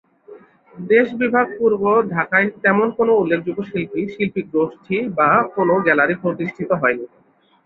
[0.75, 1.83] দেশবিভাগপূর্ব
[2.09, 7.05] ঢাকায় তেমন কোনো উল্লেখযোগ্য শিল্পী, শিল্পিগোষ্ঠী বা কোনো গ্যালারি প্রতিষ্ঠিত হয় নি।